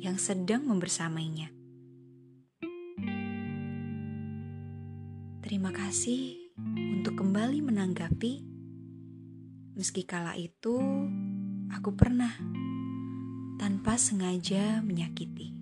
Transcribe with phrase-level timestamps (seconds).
[0.00, 1.52] yang sedang membersamainya.
[5.44, 6.48] Terima kasih
[6.96, 8.49] untuk kembali menanggapi,
[9.76, 10.78] meski kala itu
[11.70, 12.32] aku pernah
[13.60, 15.59] tanpa sengaja menyakiti.